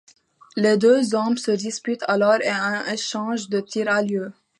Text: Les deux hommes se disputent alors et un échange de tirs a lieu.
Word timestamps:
Les 0.55 0.77
deux 0.79 1.13
hommes 1.13 1.37
se 1.37 1.51
disputent 1.51 2.03
alors 2.07 2.41
et 2.41 2.47
un 2.49 2.83
échange 2.85 3.49
de 3.49 3.59
tirs 3.59 3.87
a 3.87 4.01
lieu. 4.01 4.33